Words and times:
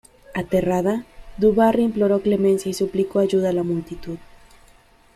Aterrada, 0.33 1.05
du 1.37 1.53
Barry 1.53 1.83
imploró 1.83 2.23
clemencia 2.23 2.71
y 2.71 2.73
suplicó 2.73 3.19
ayuda 3.19 3.49
a 3.49 3.53
la 3.53 3.61
multitud. 3.61 4.17